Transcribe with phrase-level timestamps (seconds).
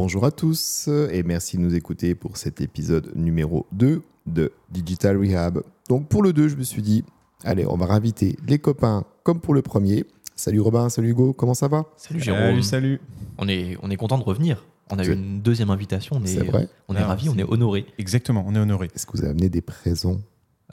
[0.00, 5.16] Bonjour à tous et merci de nous écouter pour cet épisode numéro 2 de Digital
[5.16, 5.64] Rehab.
[5.88, 7.02] Donc pour le 2, je me suis dit,
[7.42, 10.04] allez, on va réinviter les copains comme pour le premier.
[10.36, 11.84] Salut Robin, salut Hugo, comment ça va?
[11.96, 12.40] Salut Jérôme.
[12.42, 13.00] Salut, salut.
[13.38, 14.64] On est, on est content de revenir.
[14.88, 16.20] On a eu une deuxième invitation.
[16.20, 17.84] On est, vrai on est Alors, ravis, on est honorés.
[17.98, 18.90] Exactement, on est honoré.
[18.94, 20.20] Est-ce que vous avez amené des présents?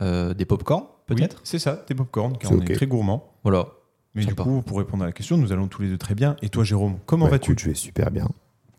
[0.02, 1.38] Euh, des pop-corn, peut-être?
[1.38, 3.34] Oui, C'est ça, des popcorn, car on est très gourmands.
[3.42, 3.70] Voilà.
[4.14, 4.44] Mais Sympa.
[4.44, 6.36] du coup, pour répondre à la question, nous allons tous les deux très bien.
[6.44, 7.56] Et toi, Jérôme, comment Bah, vas-tu?
[7.58, 8.28] Je vais super bien.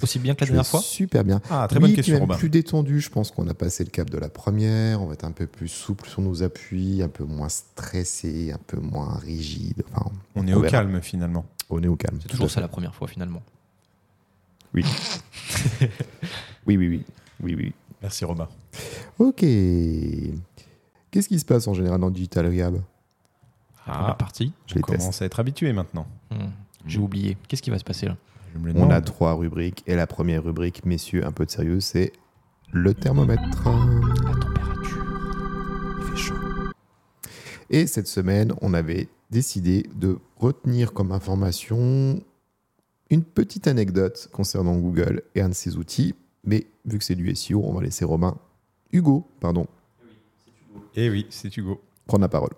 [0.02, 1.40] Aussi bien que la Je dernière fois Super bien.
[1.50, 2.36] Ah, très Oui, bonne question, même Robin.
[2.36, 3.00] plus détendu.
[3.00, 5.00] Je pense qu'on a passé le cap de la première.
[5.02, 8.60] On va être un peu plus souple sur nos appuis, un peu moins stressé, un
[8.66, 9.82] peu moins rigide.
[9.94, 10.70] Enfin, On est on au verra.
[10.82, 11.46] calme, finalement.
[11.70, 12.18] on est au calme.
[12.20, 13.42] C'est toujours ça la première fois finalement.
[14.74, 14.84] Oui.
[16.66, 17.04] oui, oui, oui.
[17.42, 17.72] Oui, oui.
[18.02, 18.48] Merci, Robin.
[19.18, 19.40] Ok.
[19.40, 22.80] Qu'est-ce qui se passe en général dans Digital Rehab?
[23.86, 24.52] Ah, partie.
[24.66, 25.22] Je on les commence teste.
[25.22, 26.06] à être habitué maintenant.
[26.30, 26.48] Hmm,
[26.86, 27.36] J'ai oublié.
[27.48, 28.16] Qu'est-ce qui va se passer là?
[28.16, 28.35] Je
[28.76, 29.82] On a trois rubriques.
[29.86, 32.12] Et la première rubrique, messieurs, un peu de sérieux, c'est
[32.72, 33.42] le thermomètre.
[33.42, 35.06] La température.
[35.98, 36.34] Il fait chaud.
[37.70, 42.22] Et cette semaine, on avait décidé de retenir comme information
[43.10, 46.14] une petite anecdote concernant Google et un de ses outils.
[46.44, 48.36] Mais vu que c'est du SEO, on va laisser Robin,
[48.92, 49.66] Hugo, pardon,
[50.94, 51.80] Eh oui, c'est Hugo.
[52.06, 52.50] prendre la parole.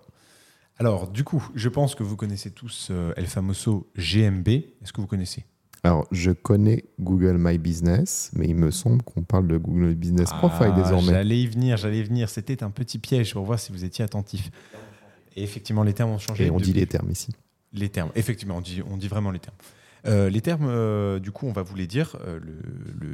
[0.77, 4.47] Alors, du coup, je pense que vous connaissez tous euh, El Famoso GMB.
[4.47, 5.43] Est-ce que vous connaissez?
[5.83, 10.29] Alors, je connais Google My Business, mais il me semble qu'on parle de Google Business
[10.29, 11.13] Profile Ah, désormais.
[11.13, 12.29] J'allais y venir, j'allais y venir.
[12.29, 14.51] C'était un petit piège pour voir si vous étiez attentif.
[15.35, 16.47] Et effectivement, les termes ont changé.
[16.47, 17.29] Et on dit les termes ici.
[17.71, 19.55] Les termes, effectivement, on dit, on dit vraiment les termes.
[20.05, 22.15] Euh, les termes, euh, du coup, on va vous les dire.
[22.25, 22.39] Euh,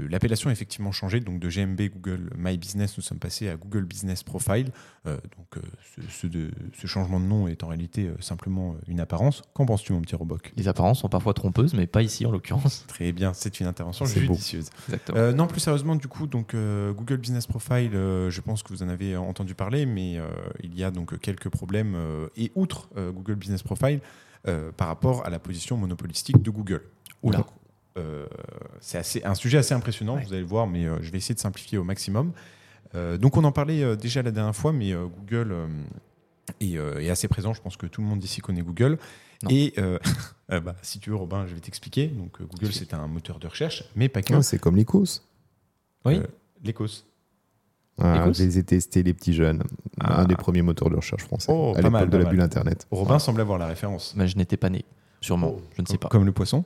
[0.10, 1.20] L'appellation a effectivement changé.
[1.20, 4.72] Donc, de GMB Google My Business, nous sommes passés à Google Business Profile.
[5.06, 5.64] Donc,
[5.96, 9.44] ce, ce de- ce changement de nom est en réalité simplement une apparence.
[9.54, 10.52] Qu'en penses-tu, mon petit Roboc?
[10.58, 12.86] Les apparences sont parfois trompeuses, mais pas ici en l'occurrence.
[12.88, 14.70] Très bien, c'est une intervention judicieuse.
[15.36, 19.16] Non, plus sérieusement, du coup, donc Google Business Profile, je pense que vous en avez
[19.16, 20.20] entendu parler, mais
[20.64, 21.96] il y a donc quelques problèmes.
[22.36, 24.00] et outre Google Business Profile,
[24.48, 26.84] euh, par rapport à la position monopolistique de Google.
[27.24, 27.40] Oula.
[27.40, 27.48] Donc,
[27.98, 28.26] euh,
[28.82, 30.24] c'est assez, un sujet assez impressionnant, Ouais.
[30.26, 32.32] vous allez le voir, mais euh, je vais essayer de simplifier au maximum.
[33.20, 35.54] Donc, on en parlait déjà la dernière fois, mais Google
[36.62, 37.54] est, est assez présent.
[37.54, 38.98] Je pense que tout le monde ici connaît Google.
[39.44, 39.50] Non.
[39.52, 39.74] Et
[40.50, 42.08] bah, si tu veux, Robin, je vais t'expliquer.
[42.08, 44.34] Donc, Google, c'est un moteur de recherche, mais pas que.
[44.34, 45.22] Ah, c'est comme l'ICOS.
[46.06, 46.16] oui.
[46.20, 46.28] euh,
[46.64, 47.04] L'Ecos.
[48.02, 49.64] Ah, je les ai testés, les petits jeunes.
[50.02, 50.22] Ah.
[50.22, 51.52] Un des premiers moteurs de recherche français.
[51.54, 52.34] Oh, à pas l'époque mal, de la mal.
[52.34, 52.88] bulle Internet.
[52.92, 54.14] Robin semble avoir la référence.
[54.18, 54.84] Mais je n'étais pas né.
[55.22, 55.54] Sûrement.
[55.56, 56.10] Oh, je ne sais pas.
[56.10, 56.66] Comme le poisson.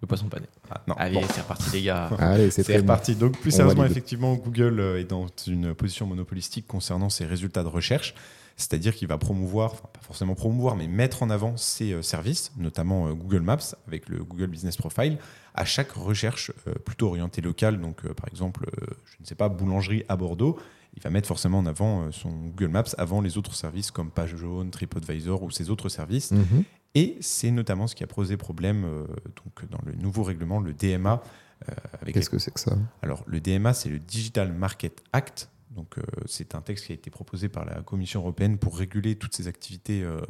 [0.00, 0.46] Le poisson pas né.
[0.70, 0.94] Ah, non.
[0.96, 1.22] Allez, Bon.
[1.32, 2.08] c'est reparti les gars.
[2.18, 2.76] Allez, c'est bon.
[2.82, 3.16] reparti.
[3.16, 3.92] Donc, plus On sérieusement, valide.
[3.96, 8.14] effectivement, Google euh, est dans une position monopolistique concernant ses résultats de recherche.
[8.58, 12.52] C'est-à-dire qu'il va promouvoir, enfin, pas forcément promouvoir, mais mettre en avant ses euh, services,
[12.58, 15.16] notamment euh, Google Maps avec le Google Business Profile,
[15.54, 17.80] à chaque recherche euh, plutôt orientée locale.
[17.80, 18.66] Donc, par exemple,
[19.06, 20.58] je ne sais pas, boulangerie à Bordeaux,
[20.96, 24.36] il va mettre forcément en avant son Google Maps avant les autres services comme Page
[24.36, 26.32] Jaune, TripAdvisor ou ces autres services.
[26.32, 26.64] Mhm.
[26.94, 29.06] Et c'est notamment ce qui a posé problème euh,
[29.44, 31.22] donc, dans le nouveau règlement, le DMA.
[31.68, 31.72] euh,
[32.12, 32.76] Qu'est-ce que c'est que ça?
[33.02, 35.50] Alors, le DMA, c'est le Digital Market Act.
[35.70, 39.16] Donc, euh, c'est un texte qui a été proposé par la Commission européenne pour réguler
[39.16, 40.20] toutes ces activités euh,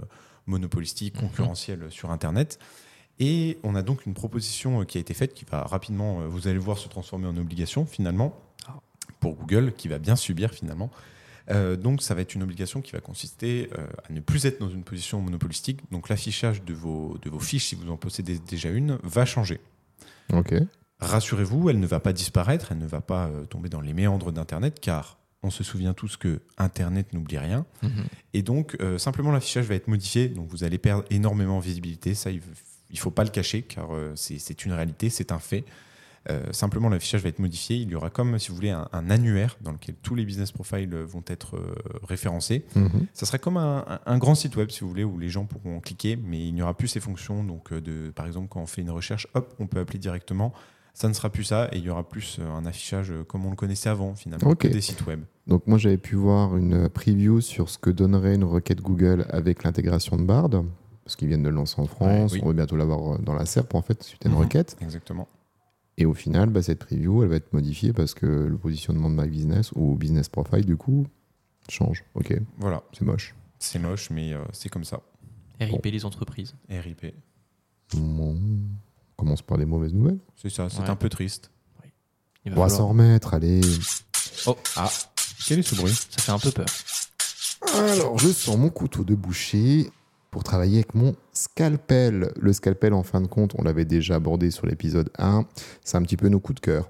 [0.47, 1.29] monopolistiques, Mhm.
[1.29, 2.59] concurrentielles sur Internet.
[3.21, 6.27] Et on a donc une proposition euh, qui a été faite qui va rapidement, euh,
[6.29, 8.75] vous allez le voir, se transformer en obligation finalement Ah.
[9.21, 10.91] pour Google, qui va bien subir finalement.
[11.51, 14.61] Euh, donc, ça va être une obligation qui va consister euh, à ne plus être
[14.61, 15.81] dans une position monopolistique.
[15.91, 19.59] Donc, l'affichage de vos, de vos fiches, si vous en possédez déjà une, va changer.
[20.33, 20.55] Ok.
[21.01, 24.33] Rassurez-vous, elle ne va pas disparaître, elle ne va pas euh, tomber dans les méandres
[24.33, 27.65] d'Internet, car on se souvient tous que Internet n'oublie rien.
[27.83, 27.91] Mhm.
[28.35, 32.15] Et donc, euh, simplement, l'affichage va être modifié, donc vous allez perdre énormément en visibilité.
[32.15, 32.41] Ça, il
[32.93, 35.65] ne faut pas le cacher, car euh, c'est une réalité, c'est un fait.
[36.29, 37.77] Euh, simplement, l'affichage va être modifié.
[37.77, 40.51] Il y aura comme, si vous voulez, un, un annuaire dans lequel tous les business
[40.51, 41.59] profiles vont être
[42.03, 42.67] référencés.
[42.75, 43.07] Mhm.
[43.15, 46.17] Ça sera comme un, grand site web, si vous voulez, où les gens pourront cliquer,
[46.17, 47.45] mais il n'y aura plus ces fonctions.
[47.45, 50.53] Donc, de, par exemple, quand on fait une recherche, hop, on peut appeler directement.
[51.01, 53.47] Ça ne sera plus ça, et il y aura plus euh, un affichage euh, comme
[53.47, 55.21] on le connaissait avant, finalement, que des sites web.
[55.47, 59.63] Donc moi j'avais pu voir une preview sur ce que donnerait une requête Google avec
[59.63, 60.51] l'intégration de Bard,
[61.05, 62.41] parce qu'ils viennent de le lancer en France, oui.
[62.43, 64.41] on va bientôt l'avoir euh, dans la SERP en fait, suite à une Mhm.
[64.41, 64.77] requête.
[64.81, 65.29] Exactement.
[65.99, 69.15] Et au final, bah, cette preview, elle va être modifiée parce que le positionnement de
[69.23, 71.07] My Business ou Business Profile, du coup,
[71.69, 72.05] change.
[72.17, 73.37] Ok, Voilà, c'est moche.
[73.61, 75.01] c'est moche, mais euh, c'est comme ça.
[75.61, 76.55] RIP les entreprises.
[76.69, 77.15] RIP.
[77.95, 78.37] Bon,
[79.19, 80.19] commence par des mauvaises nouvelles.
[80.37, 80.89] C'est ça, c'est Ouais.
[80.91, 81.51] un peu triste.
[82.47, 83.61] Il On va va falloir- s'en remettre, allez.
[84.47, 84.89] Oh, Ah,
[85.47, 85.93] quel est ce bruit?
[85.93, 86.67] Ça fait un peu peur.
[87.75, 89.91] Alors, je sors mon couteau de boucher
[90.31, 92.33] pour travailler avec mon scalpel.
[92.41, 95.45] Le scalpel, en fin de compte, on l'avait déjà abordé sur l'épisode 1.
[95.85, 96.89] C'est un petit peu nos coups de cœur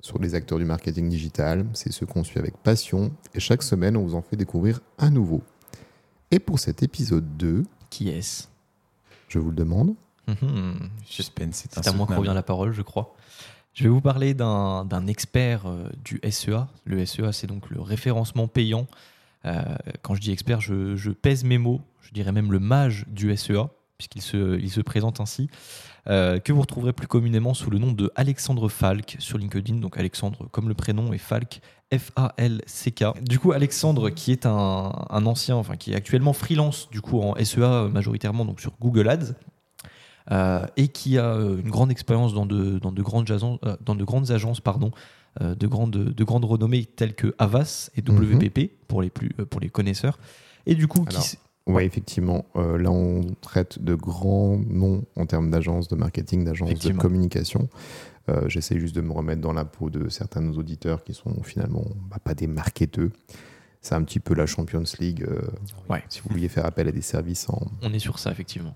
[0.00, 1.64] sur les acteurs du marketing digital.
[1.74, 3.12] C'est ceux qu'on suit avec passion.
[3.34, 5.42] Et chaque semaine, on vous en fait découvrir un nouveau.
[6.32, 8.48] Et pour cet épisode 2, Qui est-ce?
[9.28, 9.94] je vous le demande.
[10.28, 10.90] Mhm.
[11.04, 13.14] Suspense, c'est à moi que revient la parole, je crois.
[13.74, 16.66] Je vais vous parler d'un expert euh, du SEA.
[16.84, 18.86] Le SEA, c'est donc le référencement payant.
[19.44, 19.62] Euh,
[20.02, 21.80] quand je dis expert, je, je pèse mes mots.
[22.02, 25.48] Je dirais même le mage du SEA, puisqu'il se, il se présente ainsi.
[26.08, 29.76] euh, que vous retrouverez plus communément sous le nom de Alexandre Falk sur LinkedIn.
[29.76, 31.60] Donc Alexandre comme le prénom et Falk
[31.96, 33.04] F-A-L-C-K.
[33.22, 37.20] Du coup, Alexandre, qui est un, un ancien, enfin qui est actuellement freelance du coup
[37.20, 39.34] en SEA majoritairement donc sur Google Ads,
[40.76, 43.94] et qui a euh, une grande expérience dans de, dans de grandes agences, euh, dans
[43.94, 44.90] de grandes agences pardon,
[45.40, 49.44] euh, de, grandes, de grandes renommées telles que Avas et WPP pour, les plus, euh,
[49.44, 50.18] pour les connaisseurs.
[50.66, 51.22] Et du coup, Alors,
[51.66, 52.44] Oui, effectivement.
[52.56, 57.68] Euh, là, on traite de grands noms en termes d'agence de marketing, d'agence de communication.
[58.28, 61.14] Euh, J'essaie juste de me remettre dans la peau de certains de nos auditeurs qui
[61.14, 63.12] sont finalement bah, pas des marketeux.
[63.80, 65.22] C'est un petit peu la Champions League.
[65.26, 65.40] euh,
[65.88, 66.02] Ouais.
[66.10, 67.60] Si vous vouliez faire appel à des services en.
[67.82, 68.74] on est sur ça, effectivement.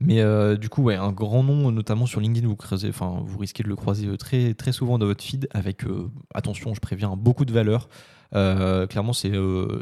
[0.00, 4.06] Mais euh, du coup, un grand nom, notamment sur LinkedIn, vous, risquez de le croiser
[4.06, 7.88] euh, très, très souvent dans votre feed avec, euh, attention, je préviens, beaucoup de valeur.
[8.32, 9.32] Clairement, c'est,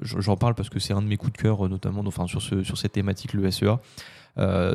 [0.03, 2.79] j'en parle parce que c'est un de mes coups de cœur, notamment sur, ce, sur
[2.79, 3.79] cette thématique, le SEA.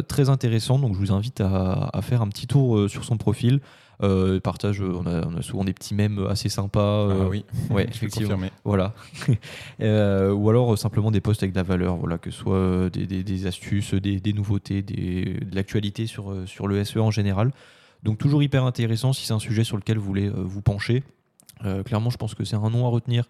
[0.08, 3.62] Très intéressant, donc je vous invite à, faire un petit tour sur son profil.
[4.02, 6.80] Euh, partage, euh, on a, on a souvent des petits mèmes assez sympas.
[7.10, 8.38] euh, Ah oui, ouais, je peux effectivement.
[8.66, 8.94] Voilà.
[9.82, 12.56] Euh, ou alors euh, simplement des posts avec de la valeur, voilà, que ce soit
[12.56, 16.84] euh, des, des- des astuces, des, des nouveautés, des- de l'actualité sur, euh, sur le
[16.84, 17.52] SEA en général.
[18.04, 21.04] Donc toujours hyper intéressant si c'est un sujet sur lequel vous voulez euh, vous pencher.
[21.66, 23.26] Euh, clairement, je pense que c'est un nom à retenir.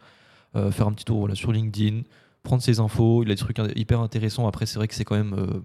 [0.56, 2.02] Euh, faire un petit tour voilà, sur LinkedIn,
[2.44, 3.24] prendre ses infos.
[3.24, 4.48] Il a des trucs hyper intéressants.
[4.48, 5.62] Après, c'est vrai que c'est quand même, euh,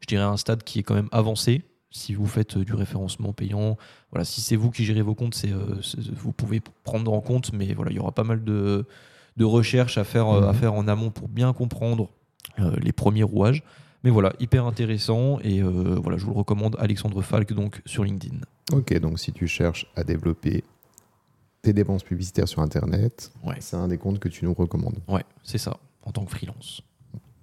[0.00, 1.62] je dirais, un stade qui est quand même avancé.
[1.92, 3.76] Si vous faites euh, du référencement payant,
[4.12, 7.20] voilà, si c'est vous qui gérez vos comptes, c'est, euh, c'est- vous pouvez prendre en
[7.20, 8.86] compte, mais voilà, il y aura pas mal de,
[9.36, 10.58] de recherches à faire, euh, à Mhm.
[10.58, 12.08] faire en amont pour bien comprendre
[12.82, 13.62] les premiers rouages.
[14.04, 18.04] Mais voilà, hyper intéressant et euh, voilà, je vous le recommande, Alexandre Falk donc sur
[18.04, 18.38] LinkedIn.
[18.72, 20.62] Ok, donc si tu cherches à développer
[21.62, 24.98] tes dépenses publicitaires sur Internet, Ouais, c'est un des comptes que tu nous recommandes.
[25.08, 26.82] ouais, c'est ça, en tant que freelance,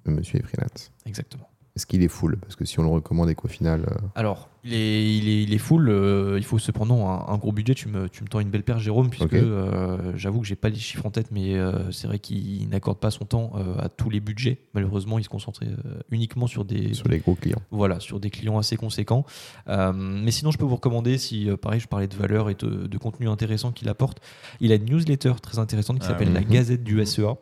[0.05, 0.91] monsieur est freelance.
[1.05, 1.47] exactement.
[1.77, 2.37] Est-ce qu'il est full?
[2.37, 3.85] Parce que si on le recommande et qu'au final.
[3.87, 5.89] euh, Alors, il est, il est, il est full.
[5.89, 7.75] euh, il faut cependant un, un gros budget.
[7.75, 10.69] Tu me, tu me tends une belle paire, Jérôme, puisque euh, j'avoue que j'ai pas
[10.69, 13.89] les chiffres en tête, mais euh, c'est vrai qu'il n'accorde pas son temps euh, à
[13.89, 14.57] tous les budgets.
[14.73, 15.75] Malheureusement, il se concentre euh,
[16.09, 17.61] uniquement sur des, sur les gros clients.
[17.69, 19.23] voilà, sur des clients assez conséquents.
[19.69, 22.87] Euh, mais sinon, je peux vous recommander, si pareil, je parlais de valeur et de,
[22.87, 24.19] de contenu intéressant qu'il apporte,
[24.61, 26.33] il a une newsletter très intéressante qui Ah s'appelle.
[26.33, 26.43] La.
[26.43, 27.35] Gazette du SEA.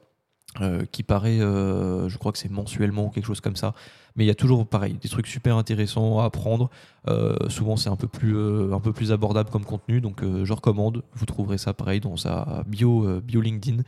[0.62, 3.74] euh, qui paraît, euh, je crois que c'est mensuellement ou quelque chose comme ça,
[4.16, 6.70] mais il y a toujours pareil des trucs super intéressants à apprendre.
[7.08, 10.46] Euh, souvent c'est un peu plus euh, un peu plus abordable comme contenu, donc euh,
[10.46, 11.04] je recommande.
[11.14, 13.84] Vous trouverez ça pareil dans sa bio bio LinkedIn.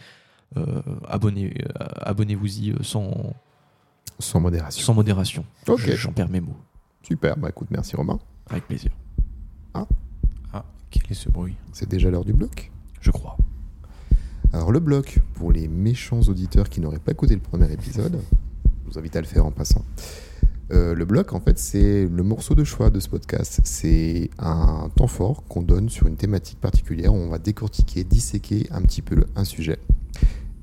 [1.08, 1.54] Abonnez
[2.02, 3.34] abonnez-vous-y sans
[4.20, 4.84] Sans modération.
[4.86, 5.46] sans modération.
[5.68, 6.58] J'en perds mes mots.
[7.04, 8.20] Super, bah écoute, merci Romain.
[8.50, 8.92] Avec plaisir.
[9.74, 9.86] Ah,
[10.90, 11.56] quel est ce bruit?
[11.74, 12.72] C'est déjà l'heure du bloc?
[13.02, 13.38] Je crois.
[14.54, 18.20] Alors le bloc, pour les méchants auditeurs qui n'auraient pas écouté le premier épisode,
[18.86, 19.84] je vous invite à le faire en passant.
[20.72, 23.60] Euh, le bloc, en fait, c'est le morceau de choix de ce podcast.
[23.64, 28.68] C'est un temps fort qu'on donne sur une thématique particulière où on va décortiquer, disséquer
[28.72, 29.80] un petit peu un sujet.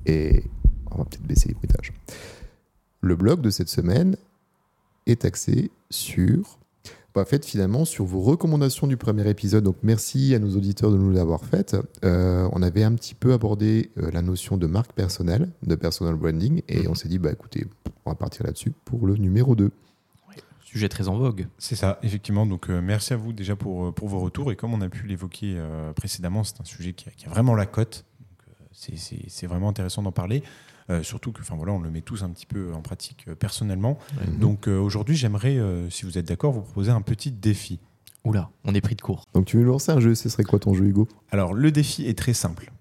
[0.07, 0.45] Et
[0.91, 1.93] on va peut-être baisser les bruitages.
[3.01, 4.17] Le bloc de cette semaine
[5.07, 6.59] est axé sur
[7.15, 10.91] bah, en fait, finalement, sur vos recommandations du premier épisode, donc merci à nos auditeurs
[10.91, 11.77] de nous l'avoir faites.
[12.05, 16.17] Euh, on avait un petit peu abordé euh, la notion de marque personnelle, de personal
[16.17, 16.87] branding, et Mhm.
[16.91, 17.67] on s'est dit, bah écoutez,
[18.05, 19.71] on va partir là-dessus pour le numéro 2.
[20.75, 21.47] Sujet très en vogue.
[21.57, 22.47] C'est ça, effectivement.
[22.47, 24.51] Donc, euh, merci à vous déjà pour, euh, pour vos retours.
[24.51, 27.29] Et comme on a pu l'évoquer euh, précédemment, c'est un sujet qui a, qui a
[27.29, 28.05] vraiment la cote.
[28.73, 30.43] C'est- vraiment intéressant d'en parler.
[30.91, 33.37] Euh, surtout que, enfin voilà, on le met tous un petit peu en pratique euh,
[33.37, 34.01] personnellement.
[34.27, 34.39] Mhm.
[34.41, 37.79] Donc, euh, aujourd'hui, j'aimerais, euh, si vous êtes d'accord, vous proposer un petit défi.
[38.25, 39.27] Oula, on est pris de court.
[39.33, 41.07] Donc tu veux lancer un jeu, ce serait quoi ton jeu, Hugo?
[41.31, 42.73] Alors, le défi est très simple.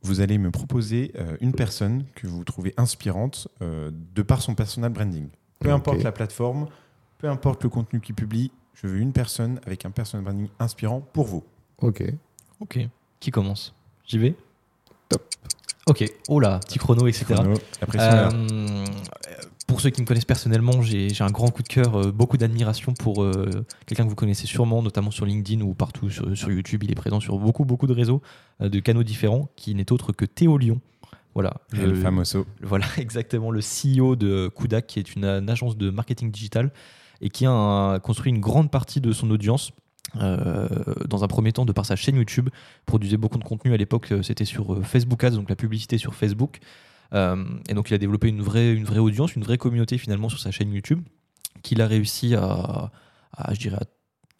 [0.00, 4.54] Vous allez me proposer euh, une personne que vous trouvez inspirante euh, de par son
[4.54, 5.28] personal branding.
[5.58, 6.68] Peu importe la plateforme,
[7.18, 11.00] peu importe le contenu qu'il publie, je veux une personne avec un personal branding inspirant
[11.00, 11.44] pour vous.
[11.78, 12.02] Ok.
[12.60, 12.78] Ok.
[13.20, 13.74] Qui commence?
[14.06, 14.34] J'y vais
[15.08, 15.22] Top.
[15.88, 16.04] Ok.
[16.28, 17.26] Oh là, petit chrono, etc.
[17.34, 17.54] Chrono.
[17.94, 18.84] Euh,
[19.66, 22.92] pour ceux qui me connaissent personnellement, j'ai un grand coup de cœur, euh, beaucoup d'admiration
[22.92, 26.84] pour euh, quelqu'un que vous connaissez sûrement, notamment sur LinkedIn ou partout sur, sur YouTube.
[26.84, 28.20] Il est présent sur beaucoup, beaucoup de réseaux,
[28.60, 30.80] de canaux différents, qui n'est autre que Théo Lyon.
[31.34, 31.54] Voilà.
[31.72, 32.46] El famoso.
[32.62, 36.70] Voilà, exactement, le CEO de Kudak, qui est une, une agence de marketing digital
[37.20, 39.72] et qui a construit une grande partie de son audience.
[40.20, 40.68] euh,
[41.08, 42.48] dans un premier temps, de par sa chaîne YouTube,
[42.86, 45.98] produisait beaucoup de contenu à l'époque, euh, c'était sur euh, Facebook Ads, donc la publicité
[45.98, 46.58] sur Facebook.
[47.12, 50.38] Et donc il a développé une vraie, une vraie audience, une vraie communauté finalement sur
[50.38, 51.00] sa chaîne YouTube,
[51.62, 52.90] qu'il a réussi à,
[53.32, 53.84] à, je dirais, à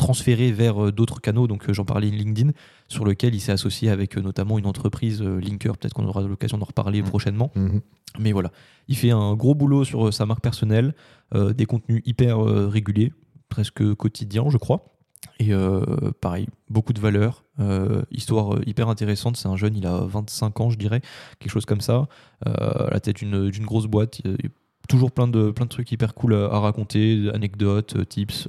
[0.07, 1.49] transférer vers euh, d'autres canaux.
[1.49, 2.53] Donc euh, j'en parlais LinkedIn,
[2.87, 5.77] sur lequel il s'est associé avec euh, notamment une entreprise Linker.
[5.77, 7.09] Peut-être qu'on aura l'occasion d'en reparler Mhm.
[7.09, 7.51] prochainement.
[7.57, 7.81] Mhm.
[8.21, 8.51] Mais voilà,
[8.89, 10.95] il fait un gros boulot sur sa marque personnelle,
[11.35, 13.13] euh, des contenus hyper euh, réguliers,
[13.49, 14.93] presque quotidiens, je crois.
[15.41, 15.83] Et euh,
[16.21, 19.37] pareil, beaucoup de valeur, euh, histoire hyper intéressante.
[19.37, 21.01] C'est un jeune, il a 25 ans, je dirais,
[21.41, 22.07] quelque chose comme ça,
[22.47, 22.53] euh,
[22.87, 24.21] à la tête d'une grosse boîte.
[24.25, 24.49] Il y a
[24.89, 28.47] toujours plein de, plein de trucs hyper cool à, à raconter, anecdotes, tips.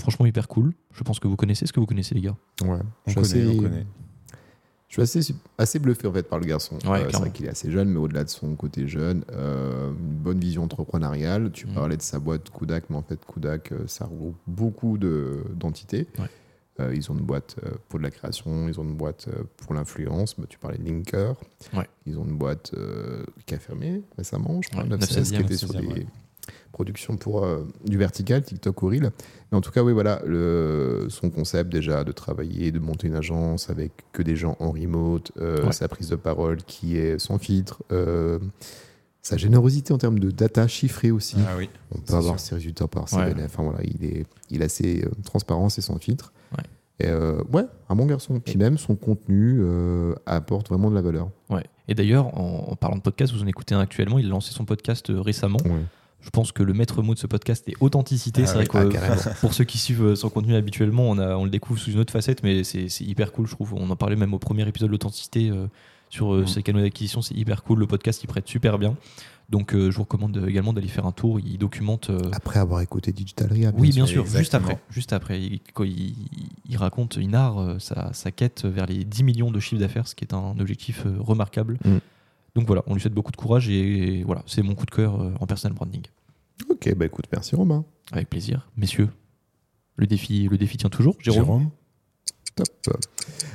[0.00, 0.72] Euh, franchement, hyper cool.
[0.92, 1.64] Je pense que vous connaissez.
[1.64, 2.78] Est-ce que vous connaissez, les gars Ouais.
[3.06, 3.86] On Je connaît, suis assez- on connaît.
[4.88, 6.76] Je suis assez, assez bluffé en fait par le garçon.
[6.76, 7.18] Ouais, c'est clairement.
[7.20, 10.62] vrai qu'il est assez jeune, mais au-delà de son côté jeune, euh, une bonne vision
[10.62, 11.50] entrepreneuriale.
[11.50, 11.74] Tu Mhm.
[11.74, 16.06] parlais de sa boîte Kudak, mais en fait Kudak, euh, ça regroupe beaucoup de- d'entités.
[16.18, 16.26] Ouais.
[16.80, 19.42] Euh, ils ont une boîte euh, pour de la création, ils ont une boîte euh,
[19.58, 20.38] pour l'influence.
[20.38, 21.34] Bah, tu parlais de Linker.
[21.72, 21.88] Ouais.
[22.06, 25.44] Ils ont une boîte euh, qui a fermé récemment, je crois, Ouais, 916, qui 916e,
[25.44, 26.06] était sur 916e, des
[26.48, 26.54] ouais.
[26.72, 29.10] productions pour euh, du vertical, TikTok ou Reel.
[29.52, 33.14] Mais en tout cas, oui, voilà, le, son concept déjà de travailler, de monter une
[33.14, 35.72] agence avec que des gens en remote, euh, Ouais.
[35.72, 38.38] sa prise de parole qui est sans filtre, euh,
[39.22, 41.36] sa générosité en termes de data chiffrée aussi.
[41.48, 41.70] Ah oui.
[41.94, 42.48] On peut avoir sûr.
[42.48, 43.34] ses résultats par ses Ouais.
[43.44, 46.32] Enfin voilà, il est, il est assez transparent, c'est sans filtre.
[46.56, 46.64] Ouais.
[47.00, 48.38] Et euh, ouais, un bon garçon.
[48.38, 51.30] Puis même son contenu euh, apporte vraiment de la valeur.
[51.50, 51.64] Ouais.
[51.88, 54.18] Et d'ailleurs, en, en parlant de podcast, vous en écoutez un actuellement.
[54.18, 55.58] Il a lancé son podcast récemment.
[55.64, 55.80] Ouais.
[56.24, 58.42] Je pense que le maître mot de ce podcast est authenticité.
[58.44, 59.16] Ah c'est oui, vrai ah, que carrément.
[59.40, 61.98] pour ceux qui suivent euh, son contenu habituellement, on, a, on le découvre sous une
[61.98, 63.74] autre facette, mais c'est hyper cool, je trouve.
[63.74, 65.66] On en parlait même au premier épisode de l'authenticité euh,
[66.08, 66.46] sur euh, Mhm.
[66.46, 67.20] ces canaux d'acquisition.
[67.22, 67.78] C'est hyper cool.
[67.80, 68.96] Le podcast, il prête super bien.
[69.50, 71.38] Donc, euh, je vous recommande également d'aller faire un tour.
[71.38, 72.08] Il documente.
[72.08, 73.74] euh, Après avoir écouté Digital Rehab.
[73.78, 74.40] oui, bien sûr, Exactement.
[74.40, 74.80] juste après.
[74.90, 75.40] Juste après.
[75.42, 76.14] Il, quand il,
[76.66, 80.08] il raconte, il narre euh, sa, sa quête vers les 10 millions de chiffres d'affaires,
[80.08, 81.76] ce qui est un objectif euh, remarquable.
[81.84, 81.98] Mm.
[82.54, 85.20] Donc voilà, on lui souhaite beaucoup de courage et voilà, c'est mon coup de cœur
[85.20, 86.02] euh, en personal branding.
[86.68, 87.84] Ok, bah écoute, merci Romain.
[88.12, 88.70] Avec plaisir.
[88.76, 89.08] Messieurs,
[89.96, 91.16] le défi, le défi tient toujours.
[91.20, 91.70] Jérôme, Jérôme.
[92.54, 92.68] Top.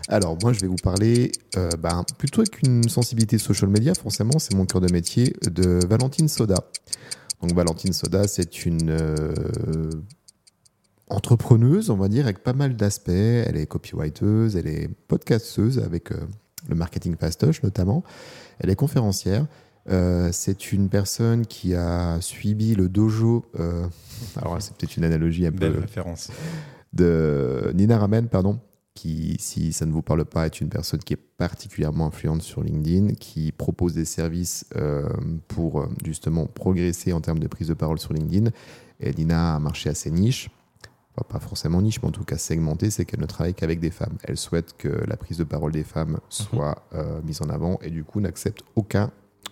[0.09, 4.39] Alors, moi, je vais vous parler euh, bah, plutôt avec une sensibilité social media, forcément,
[4.39, 6.57] c'est mon cœur de métier, de Valentine Soda.
[7.41, 9.89] Donc, Valentine Soda, c'est une euh,
[11.07, 13.09] entrepreneuse, on va dire, avec pas mal d'aspects.
[13.09, 16.17] Elle est copywriteuse, elle est podcasteuse avec euh,
[16.67, 18.03] le marketing fastoche notamment.
[18.59, 19.45] Elle est conférencière.
[19.89, 23.45] Euh, c'est une personne qui a suivi le dojo.
[23.59, 23.85] euh,
[24.35, 26.29] alors, c'est peut-être une analogie un peu Belle référence.
[26.93, 28.59] de Nina Ramen, pardon,
[28.93, 32.61] qui, si ça ne vous parle pas, est une personne qui est particulièrement influente sur
[32.61, 35.07] LinkedIn, qui propose des services euh,
[35.47, 38.51] pour euh, justement progresser en termes de prise de parole sur LinkedIn.
[38.99, 40.58] Et Nina a marché assez niche, Enfin,
[41.23, 44.17] pas forcément niche, mais en tout cas segmenté, c'est qu'elle ne travaille qu'avec des femmes.
[44.23, 47.89] Elle souhaite que la prise de parole des femmes soit euh, mise en avant et
[47.89, 49.11] du coup n'accepte aucun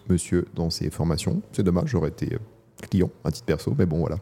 [0.09, 1.41] monsieur dans ses formations.
[1.51, 2.39] C'est dommage, j'aurais été euh,
[2.81, 4.17] client à titre perso, mais bon voilà.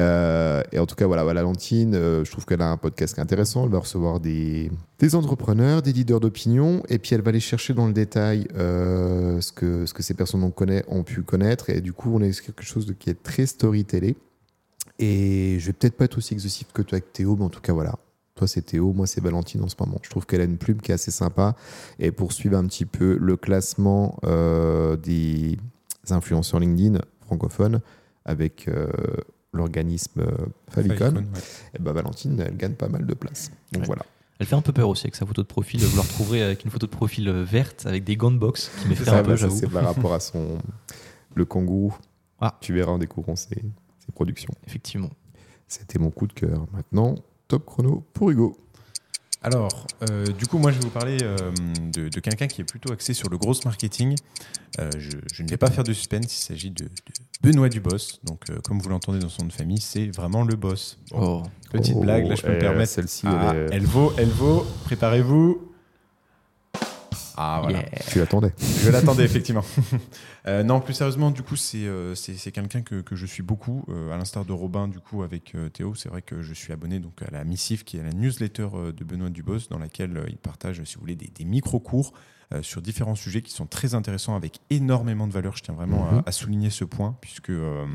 [0.00, 3.64] Euh, et en tout cas, voilà, Valentine, euh, je trouve qu'elle a un podcast intéressant.
[3.64, 7.74] Elle va recevoir des, des entrepreneurs, des leaders d'opinion, et puis elle va aller chercher
[7.74, 11.70] dans le détail euh, ce, que, ce que ces personnes ont, connaît, ont pu connaître.
[11.70, 14.16] Et du coup, on est sur quelque chose de, qui est très storytellé.
[15.04, 17.60] Et je vais peut-être pas être aussi exhaustif que toi avec Théo, mais en tout
[17.60, 17.96] cas, voilà.
[18.36, 19.98] Toi, c'est Théo, moi, c'est Valentine en ce moment.
[20.02, 21.54] Je trouve qu'elle a une plume qui est assez sympa.
[21.98, 25.58] Et pour suivre un petit peu le classement euh, des
[26.08, 27.80] influenceurs LinkedIn francophones
[28.24, 28.86] avec euh,
[29.52, 31.40] l'organisme euh, Favicon, Falcon, ouais.
[31.74, 33.50] et ben Valentine, elle gagne pas mal de place.
[33.72, 33.86] Donc Ouais.
[33.86, 34.06] voilà.
[34.38, 35.80] elle fait un peu peur aussi avec sa photo de profil.
[35.84, 38.88] Vous la retrouverez avec une photo de profil verte avec des gants de boxe qui
[38.88, 39.58] m'effraie Ça, un peu, bah, ça, j'avoue.
[39.58, 40.58] c'est par rapport à son
[41.34, 41.94] le kangourou.
[42.40, 42.56] Ah.
[42.60, 43.62] Tu verras en découvrant ses,
[44.12, 44.52] ses productions.
[44.66, 45.10] Effectivement.
[45.68, 46.66] C'était mon coup de cœur.
[46.72, 47.14] Maintenant,
[47.48, 48.56] top chrono pour Hugo.
[49.44, 51.36] Alors, euh, du coup, moi, je vais vous parler euh,
[51.92, 54.14] de, de quelqu'un qui est plutôt axé sur le gros marketing.
[54.78, 56.90] Euh, je, je ne vais pas faire de suspense, il s'agit de, de
[57.42, 58.20] Benoît Dubos.
[58.22, 60.96] Donc, euh, comme vous l'entendez dans son nom de famille, c'est vraiment le boss.
[61.10, 61.48] Bon, Oh.
[61.72, 62.92] Petite blague, là, je peux me eh, permettre.
[62.92, 64.64] Celle-ci, Ah, elle est- elle vaut, elle vaut.
[64.84, 65.71] Préparez-vous.
[67.36, 67.78] Ah voilà.
[67.80, 67.88] Yeah.
[68.10, 68.52] Tu l'attendais.
[68.58, 69.64] Je l'attendais effectivement.
[70.48, 73.44] Euh, non, plus sérieusement, du coup, c'est euh, c'est c'est quelqu'un que, que je suis
[73.44, 75.94] beaucoup, euh, à l'instar de Robin, du coup, avec euh, Théo.
[75.94, 79.04] C'est vrai que je suis abonné donc à la Missive, qui est la newsletter de
[79.04, 82.12] Benoît Dubos, dans laquelle euh, il partage, si vous voulez, des, des micro-cours
[82.52, 85.56] euh, sur différents sujets qui sont très intéressants, avec énormément de valeur.
[85.56, 86.22] Je tiens vraiment à- Mhm.
[86.26, 87.86] à, souligner ce point, puisque euh,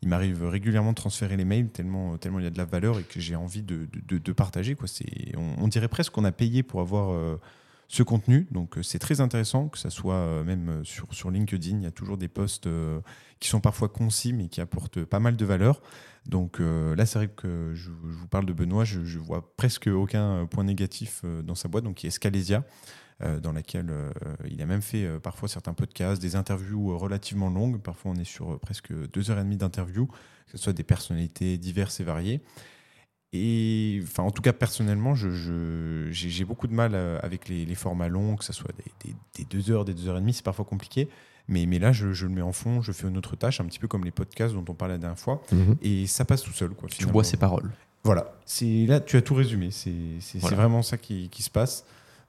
[0.00, 2.98] il m'arrive régulièrement de transférer les mails tellement, tellement il y a de la valeur
[2.98, 4.74] et que j'ai envie de, de, de- de partager.
[4.74, 4.88] Quoi.
[4.88, 7.38] C'est- On, on dirait presque qu'on a payé pour avoir euh,
[7.88, 8.46] ce contenu.
[8.50, 11.78] Donc euh, c'est très intéressant que ça soit euh, même euh, sur, LinkedIn.
[11.78, 12.68] Il y a toujours des posts
[13.40, 15.80] qui sont parfois concis mais qui apportent pas mal de valeur.
[16.26, 20.64] Donc là, c'est vrai que je, vous parle de Benoît, je, vois presque aucun point
[20.64, 22.64] négatif dans sa boîte, donc qui est Scalesia,
[23.42, 23.92] dans laquelle
[24.50, 27.78] il a même fait parfois certains podcasts, des interviews relativement longues.
[27.78, 31.58] Parfois, on est sur presque deux heures et demie d'interviews, que ce soit des personnalités
[31.58, 32.40] diverses et variées.
[33.36, 37.64] Et enfin, en tout cas, personnellement, je- je- j'ai beaucoup de mal euh, avec les,
[37.64, 40.20] les formats longs, que ce soit des, des- des deux heures, des deux heures et
[40.20, 41.08] demie, c'est parfois compliqué.
[41.48, 43.64] Mais, mais là, je, je le mets en fond, je fais une autre tâche, un
[43.64, 45.76] petit peu comme les podcasts dont on parlait la dernière fois, Mhm.
[45.82, 46.70] et ça passe tout seul.
[46.70, 47.70] Quoi, Tu bois ses paroles.
[48.04, 48.32] Voilà,
[48.86, 49.70] là, tu as tout résumé.
[49.72, 49.90] C'est
[50.38, 50.56] Voilà.
[50.56, 51.84] vraiment ça qui, qui se passe.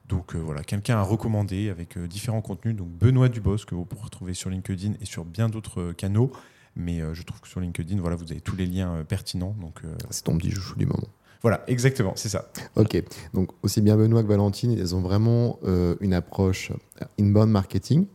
[0.08, 2.76] Donc euh, voilà, quelqu'un à recommander avec euh, différents contenus.
[2.76, 6.30] Donc Benoît Dubos que vous pourrez retrouver sur LinkedIn et sur bien d'autres euh, canaux.
[6.76, 9.56] Mais euh, je trouve que sur LinkedIn, voilà, vous avez tous les liens euh, pertinents.
[9.60, 11.08] Donc euh, C'est ton petit chouchou du moment.
[11.42, 12.50] voilà, exactement, c'est ça.
[12.76, 13.02] Ok,
[13.32, 15.58] donc aussi bien Benoît que Valentine, ils ont vraiment
[16.00, 16.72] une approche
[17.18, 18.06] inbound marketing,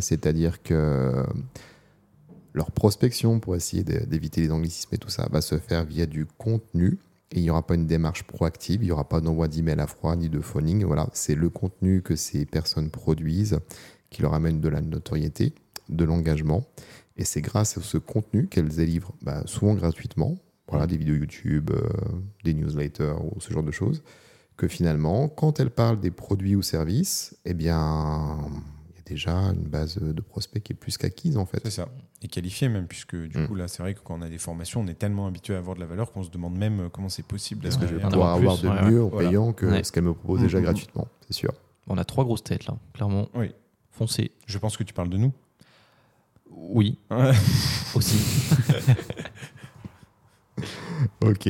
[0.00, 1.24] c'est-à-dire que
[2.54, 6.26] leur prospection pour essayer d'éviter les anglicismes et tout ça va se faire via du
[6.26, 6.98] contenu.
[7.32, 9.86] Et il n'y aura pas une démarche proactive, il n'y aura pas d'envoi d'email à
[9.86, 10.84] froid ni de phoning.
[10.84, 13.58] Voilà, c'est le contenu que ces personnes produisent
[14.10, 15.52] qui leur amène de la notoriété,
[15.88, 16.64] de l'engagement.
[17.16, 20.36] Et c'est grâce à ce contenu qu'elles délivrent bah, souvent gratuitement,
[20.68, 21.88] voilà, des vidéos YouTube, euh,
[22.44, 24.02] des newsletters ou ce genre de choses,
[24.56, 28.38] que finalement, quand elles parlent des produits ou services, eh bien,
[28.90, 31.60] il y a déjà une base de prospects qui est plus qu'acquise en fait.
[31.64, 31.88] C'est ça.
[32.22, 33.46] Et qualifié même, puisque du Mm.
[33.46, 35.58] coup, là, c'est vrai que quand on a des formations, on est tellement habitué à
[35.58, 37.66] avoir de la valeur qu'on se demande même euh, comment c'est possible.
[37.66, 39.28] Est-ce que je vais pouvoir avoir de ouais, mieux en voilà.
[39.28, 39.84] payant que Ouais.
[39.84, 40.64] ce qu'elles me proposent déjà Mhm.
[40.64, 41.52] gratuitement C'est sûr.
[41.86, 43.28] On a trois grosses têtes là, clairement.
[43.34, 43.52] Oui,
[43.92, 44.32] Foncez.
[44.46, 45.32] je pense que tu parles de nous.
[46.50, 46.98] Oui,
[47.94, 48.18] aussi.
[51.20, 51.48] Ok.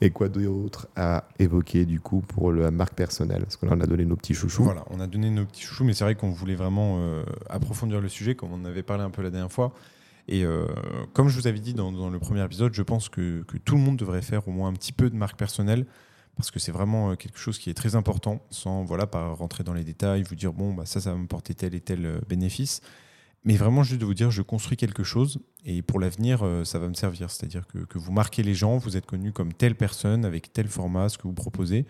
[0.00, 3.42] Et quoi d'autre à évoquer du coup pour la marque personnelle?
[3.42, 4.64] Parce que là, on a donné nos petits chouchous.
[4.64, 8.00] Voilà, on a donné nos petits chouchous, mais c'est vrai qu'on voulait vraiment euh, approfondir
[8.00, 9.72] le sujet, comme on en avait parlé un peu la dernière fois.
[10.28, 10.66] Et euh,
[11.12, 13.74] comme je vous avais dit dans, dans le premier épisode, je pense que, que tout
[13.74, 15.86] le monde devrait faire au moins un petit peu de marque personnelle,
[16.36, 19.64] parce que c'est vraiment euh, quelque chose qui est très important, sans voilà, pas rentrer
[19.64, 22.20] dans les détails, vous dire, bon, bah, ça, ça va me porter tel et tel
[22.28, 22.80] bénéfice.
[23.44, 26.78] Mais vraiment juste de vous dire, je construis quelque chose et pour l'avenir, euh, ça
[26.78, 27.30] va me servir.
[27.30, 30.68] C'est-à-dire que, que vous marquez les gens, vous êtes connu comme telle personne, avec tel
[30.68, 31.86] format, ce que vous proposez.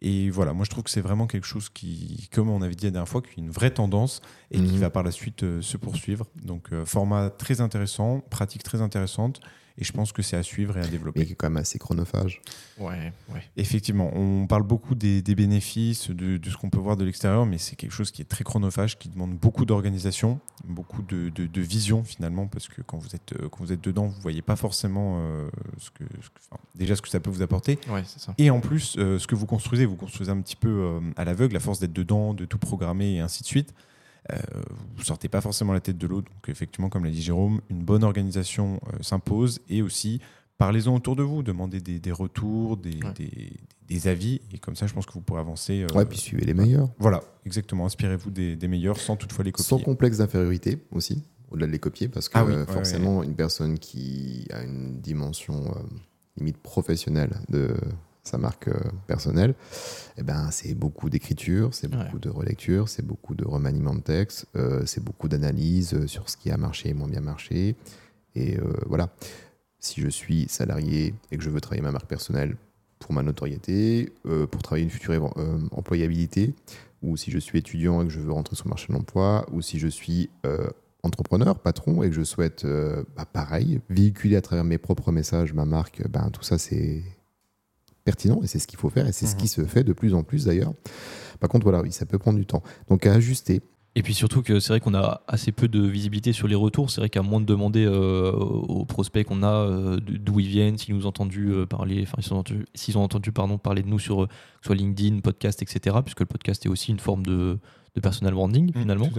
[0.00, 2.84] Et voilà, moi je trouve que c'est vraiment quelque chose qui, comme on avait dit
[2.84, 4.20] la dernière fois, qui est une vraie tendance
[4.54, 4.80] et qui Mhm.
[4.80, 6.26] va par la suite euh, se poursuivre.
[6.42, 9.40] Donc euh, format très intéressant, pratique très intéressante,
[9.76, 11.20] et je pense que c'est à suivre et à développer.
[11.20, 12.40] Mais qui est quand même assez chronophage.
[12.78, 13.42] Ouais, ouais.
[13.56, 17.44] Effectivement, on parle beaucoup des, des bénéfices, de, de ce qu'on peut voir de l'extérieur,
[17.44, 21.46] mais c'est quelque chose qui est très chronophage, qui demande beaucoup d'organisation, beaucoup de, de-
[21.48, 24.42] de vision finalement, parce que quand vous êtes, euh, quand vous êtes dedans, vous voyez
[24.42, 27.80] pas forcément euh, ce que, ce que- enfin, déjà ce que ça peut vous apporter.
[27.90, 28.32] Ouais, c'est ça.
[28.38, 31.24] Et en plus, euh, ce que vous construisez, vous construisez un petit peu euh, à
[31.24, 33.74] l'aveugle, à force d'être dedans, de tout programmer et ainsi de suite.
[34.32, 34.36] Euh,
[34.96, 36.22] vous sortez pas forcément la tête de l'eau.
[36.22, 40.20] Donc effectivement, comme l'a dit Jérôme, une bonne organisation euh, s'impose et aussi
[40.56, 43.12] parlez-en autour de vous, demandez des, des retours, des, Ouais.
[43.16, 43.52] des-
[43.86, 45.82] des avis et comme ça, je pense que vous pourrez avancer.
[45.82, 46.88] euh, Ouais, puis suivez les meilleurs.
[46.98, 47.84] Voilà, exactement.
[47.84, 49.84] Inspirez-vous des, des meilleurs sans toutefois les Sans copier.
[49.84, 53.34] complexe d'infériorité aussi, au-delà de les copier, parce que Ah oui, euh, ouais, forcément, une
[53.34, 55.80] personne qui a une dimension euh,
[56.38, 57.74] limite professionnelle de
[58.24, 59.54] sa marque euh, personnelle,
[60.16, 62.20] eh ben, c'est beaucoup d'écriture, c'est beaucoup Ouais.
[62.20, 66.36] de relecture, c'est beaucoup de remaniement de texte, euh, c'est beaucoup d'analyse euh, sur ce
[66.38, 67.76] qui a marché et moins bien marché.
[68.34, 69.10] Et euh, voilà,
[69.78, 72.56] si je suis salarié et que je veux travailler ma marque personnelle
[72.98, 75.12] pour ma notoriété, euh, pour travailler une future
[75.72, 76.54] employabilité,
[77.02, 79.44] ou si je suis étudiant et que je veux rentrer sur le marché de l'emploi,
[79.52, 80.30] ou si je suis
[81.02, 82.64] entrepreneur, patron, et que je souhaite,
[83.14, 87.02] bah, pareil, véhiculer à travers mes propres messages ma marque, ben, tout ça c'est
[88.04, 89.40] pertinent et c'est ce qu'il faut faire et c'est ce Mhm.
[89.40, 90.72] qui se fait de plus en plus d'ailleurs.
[91.40, 92.62] Par contre, voilà, oui, ça peut prendre du temps.
[92.88, 93.62] Donc à ajuster.
[93.96, 96.90] Et puis surtout que c'est vrai qu'on a assez peu de visibilité sur les retours.
[96.90, 100.76] C'est vrai qu'à moins de demander euh, aux prospects qu'on a euh, d'où ils viennent,
[100.76, 102.64] s'ils nous ont entendu euh, parler, enfin s'ils ont entendu,
[102.96, 104.26] ont entendu pardon, parler de nous sur
[104.62, 105.96] soit LinkedIn, podcast, etc.
[106.04, 107.58] Puisque le podcast est aussi une forme de,
[107.94, 109.10] de personal branding Mm, finalement.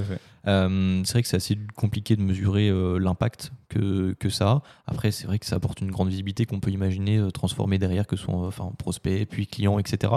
[0.47, 4.61] Euh, c'est vrai que c'est assez compliqué de mesurer euh, l'impact que, que ça a.
[4.85, 8.05] Après, c'est vrai que ça apporte une grande visibilité qu'on peut imaginer euh, transformer derrière,
[8.05, 10.13] que ce soit enfin, prospect, puis client, etc.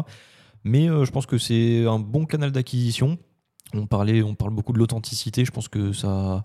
[0.65, 3.17] Mais je pense que c'est un bon canal d'acquisition.
[3.75, 5.45] On, parlait, on parle beaucoup de l'authenticité.
[5.45, 6.45] Je pense que ça,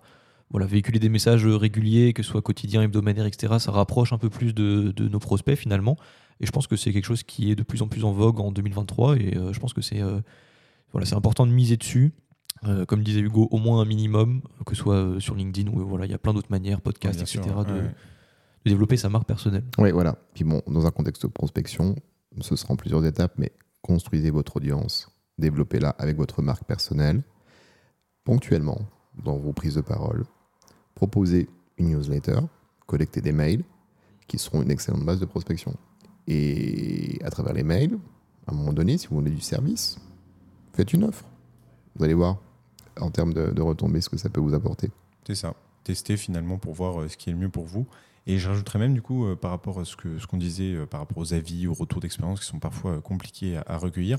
[0.50, 4.30] voilà, véhiculer des messages réguliers, que ce soit quotidien, hebdomadaire, etc., ça rapproche un peu
[4.30, 5.96] plus de, de nos prospects finalement.
[6.40, 8.40] Et je pense que c'est quelque chose qui est de plus en plus en vogue
[8.40, 9.16] en 2023.
[9.16, 10.20] Et euh, je pense que c'est euh,
[10.94, 12.12] voilà, c'est important de miser dessus.
[12.62, 15.86] Euh, comme disait Hugo, au moins un minimum, que ce soit euh, sur LinkedIn ou
[15.86, 17.82] voilà, il y a plein d'autres manières, podcasts, etc., sûr, de, ouais.
[18.64, 19.64] de développer sa marque personnelle.
[19.76, 20.16] Oui, voilà.
[20.34, 21.96] Puis bon, dans un contexte de prospection,
[22.40, 23.50] ce sera en plusieurs étapes, mais
[23.82, 27.22] construisez votre audience, développez-la avec votre marque personnelle,
[28.22, 28.78] ponctuellement,
[29.22, 30.24] dans vos prises de parole.
[30.94, 32.38] Proposez une newsletter,
[32.86, 33.64] collectez des mails,
[34.28, 35.74] qui seront une excellente base de prospection.
[36.28, 37.98] Et à travers les mails,
[38.46, 39.98] à un moment donné, si vous voulez du service,
[40.74, 41.24] faites une offre.
[41.96, 42.38] Vous allez voir,
[43.00, 44.90] en termes de, retombées, ce que ça peut vous apporter.
[45.26, 45.54] C'est ça.
[45.84, 47.86] Tester finalement pour voir euh, ce qui est le mieux pour vous.
[48.26, 50.74] Et je rajouterais même du coup euh, par rapport à ce que ce qu'on disait
[50.74, 54.18] euh, par rapport aux avis, aux retours d'expérience qui sont parfois compliqués à, recueillir.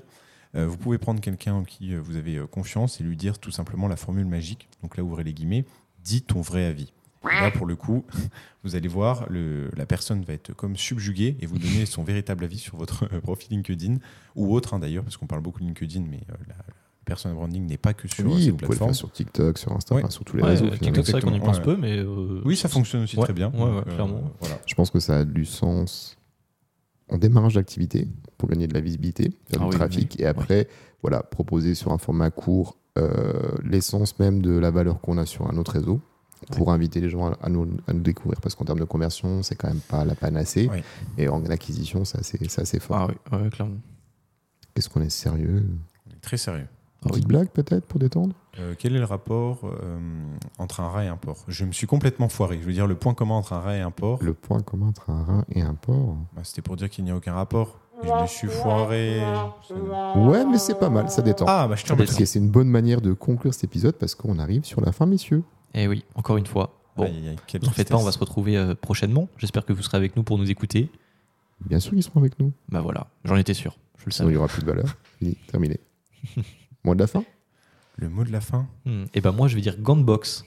[0.54, 3.98] vous pouvez prendre quelqu'un en qui vous avez confiance et lui dire tout simplement la
[3.98, 4.70] formule magique.
[4.84, 5.66] Donc là, ouvrez les guillemets.
[6.04, 6.94] Dis ton vrai avis.
[7.26, 8.06] Là, pour le coup,
[8.64, 12.44] vous allez voir, le, la personne va être comme subjuguée et vous donner son véritable
[12.44, 13.96] avis sur votre euh, profil LinkedIn
[14.36, 16.64] ou autre hein, d'ailleurs, parce qu'on parle beaucoup de LinkedIn, mais euh, la, la
[17.06, 18.90] personal branding n'est pas que sur oui, cette vous pouvez le plateforme.
[18.92, 20.02] faire sur TikTok, sur Insta, Ouais.
[20.04, 20.66] enfin, sur tous les Ouais, réseaux.
[20.66, 20.78] euh.
[20.78, 21.98] TikTok, c'est vrai qu'on y pense peu, mais.
[21.98, 23.52] euh, Oui, ça fonctionne aussi Ouais, très bien.
[23.52, 24.32] ouais, ouais, Donc, euh, clairement.
[24.40, 24.60] voilà.
[24.66, 26.18] Je pense que ça a du sens
[27.10, 28.08] en démarrage d'activité
[28.38, 30.68] pour gagner de la visibilité, faire Ah du oui, trafic et après,
[31.04, 35.48] voilà, proposer sur un format court euh, l'essence même de la valeur qu'on a sur
[35.48, 36.02] un autre réseau
[36.52, 39.56] pour inviter les gens à, nous, à nous découvrir parce qu'en termes de conversion, c'est
[39.56, 40.70] quand même pas la panacée
[41.18, 42.98] et en acquisition, c'est assez, c'est assez fort.
[42.98, 43.78] Ah oui, ouais, clairement.
[44.76, 45.66] Est-ce qu'on est sérieux?
[46.08, 46.68] On est Très sérieux.
[47.06, 48.34] Ah Petite blague peut-être pour détendre?
[48.60, 49.98] Euh, quel est le rapport euh,
[50.58, 51.46] entre un rat et un porc?
[51.48, 52.58] Je me suis complètement foiré.
[52.60, 54.88] Je veux dire, le point commun entre un rat et un porc, Le point commun
[54.88, 56.18] entre un rat et un porc?
[56.36, 57.80] Bah, c'était pour dire qu'il n'y a aucun rapport.
[58.04, 59.22] Et je me suis foiré.
[60.16, 61.46] Ouais, mais c'est pas mal, ça détend.
[61.48, 62.26] Ah, bah je te remercie.
[62.26, 65.44] C'est une bonne manière de conclure cet épisode parce qu'on arrive sur la fin, messieurs.
[65.76, 66.82] Et oui, encore une fois.
[66.98, 69.28] Bon, Aïe, aïe, aïe, quelle vous en faites pas, on va se retrouver euh, prochainement.
[69.38, 70.90] J'espère que vous serez avec nous pour nous écouter.
[71.66, 72.54] Bien sûr qu'ils seront avec nous.
[72.70, 73.78] Bah voilà, j'en étais sûr.
[73.98, 74.32] Je le Sinon, il savais.
[74.32, 74.98] n'y aura plus de valeur.
[75.20, 75.80] Fini, terminé.
[76.84, 77.24] Mot de la fin?
[77.98, 78.68] Le mot de la fin?
[79.14, 80.46] Et ben moi, je vais dire Gantbox,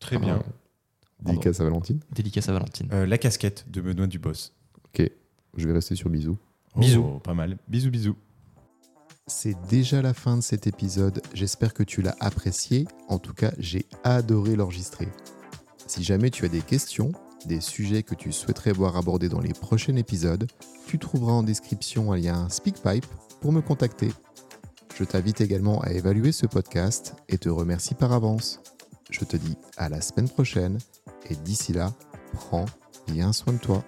[0.00, 0.42] Très bien.
[0.44, 2.00] Ah, Dédicace à Valentine.
[2.12, 2.88] dédicace à Valentine.
[2.92, 4.50] Euh, la casquette de Benoît Dubos.
[4.88, 5.08] Ok,
[5.56, 6.36] je vais rester sur bisous.
[6.76, 7.04] Bisous.
[7.16, 7.56] Oh, pas mal.
[7.68, 8.16] Bisous, bisous.
[9.26, 11.22] C'est déjà la fin de cet épisode.
[11.32, 12.86] J'espère que tu l'as apprécié.
[13.08, 15.08] En tout cas, j'ai adoré l'enregistrer.
[15.86, 17.12] Si jamais tu as des questions,
[17.46, 20.46] des sujets que tu souhaiterais voir abordés dans les prochains épisodes,
[20.86, 23.06] tu trouveras en description un lien SpeakPipe
[23.40, 24.12] pour me contacter.
[24.94, 28.60] Je t'invite également à évaluer ce podcast et te remercie par avance.
[29.10, 30.78] Je te dis à la semaine prochaine
[31.30, 31.94] et d'ici là,
[32.34, 32.66] prends
[33.06, 33.82] bien soin de toi.